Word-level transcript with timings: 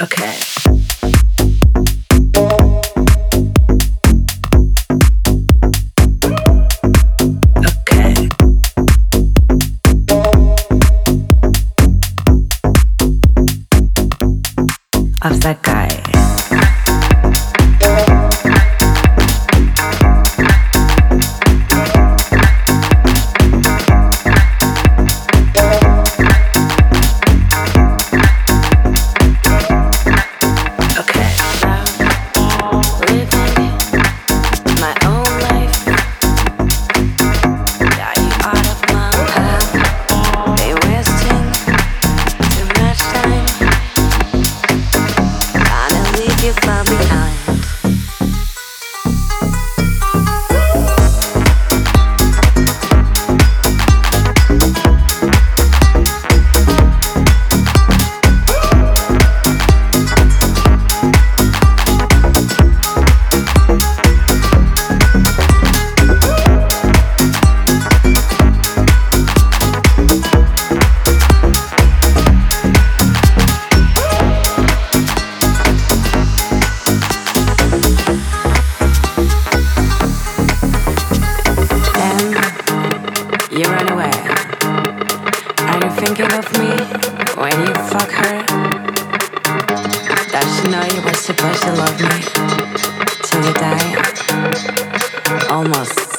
Okay. 0.00 0.38
Upside 15.24 15.62
thinking 86.14 86.38
of 86.38 86.52
me 86.58 86.70
when 87.40 87.52
you 87.66 87.74
fuck 87.90 88.10
her? 88.10 88.42
Does 90.30 90.48
she 90.56 90.68
know 90.68 90.84
you 90.94 91.02
were 91.02 91.14
supposed 91.14 91.62
to 91.62 91.72
love 91.72 92.00
me 92.00 92.18
till 93.22 93.46
you 93.46 93.54
die? 93.54 95.46
Almost. 95.48 96.11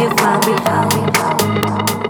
you 0.00 0.10
find 0.10 0.46
me 0.46 0.52
out. 0.66 2.07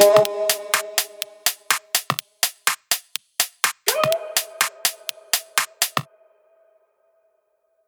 Whoa. 0.00 0.31